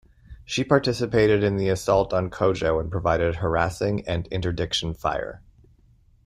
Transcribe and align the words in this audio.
She 0.45 0.63
participated 0.63 1.43
in 1.43 1.57
the 1.57 1.69
assault 1.69 2.11
on 2.11 2.31
Kojo 2.31 2.79
and 2.81 2.89
provided 2.89 3.35
harassing 3.35 4.03
and 4.07 4.25
interdiction 4.31 4.95
fire. 4.95 5.43